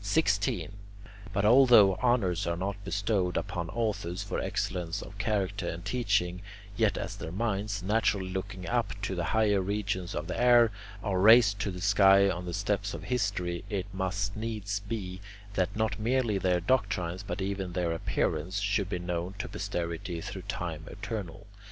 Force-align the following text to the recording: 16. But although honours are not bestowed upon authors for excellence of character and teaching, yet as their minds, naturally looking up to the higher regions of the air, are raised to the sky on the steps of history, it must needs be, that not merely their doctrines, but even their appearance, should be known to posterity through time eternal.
16. 0.00 0.72
But 1.32 1.44
although 1.44 1.94
honours 2.02 2.48
are 2.48 2.56
not 2.56 2.82
bestowed 2.82 3.36
upon 3.36 3.70
authors 3.70 4.24
for 4.24 4.40
excellence 4.40 5.02
of 5.02 5.16
character 5.18 5.68
and 5.68 5.84
teaching, 5.84 6.42
yet 6.76 6.98
as 6.98 7.14
their 7.14 7.30
minds, 7.30 7.80
naturally 7.80 8.28
looking 8.28 8.68
up 8.68 9.00
to 9.02 9.14
the 9.14 9.22
higher 9.26 9.60
regions 9.60 10.16
of 10.16 10.26
the 10.26 10.36
air, 10.36 10.72
are 11.00 11.20
raised 11.20 11.60
to 11.60 11.70
the 11.70 11.80
sky 11.80 12.28
on 12.28 12.44
the 12.44 12.54
steps 12.54 12.92
of 12.92 13.04
history, 13.04 13.64
it 13.70 13.86
must 13.94 14.36
needs 14.36 14.80
be, 14.80 15.20
that 15.54 15.76
not 15.76 16.00
merely 16.00 16.38
their 16.38 16.58
doctrines, 16.58 17.22
but 17.22 17.40
even 17.40 17.72
their 17.72 17.92
appearance, 17.92 18.58
should 18.60 18.88
be 18.88 18.98
known 18.98 19.34
to 19.38 19.48
posterity 19.48 20.20
through 20.20 20.42
time 20.42 20.86
eternal. 20.90 21.46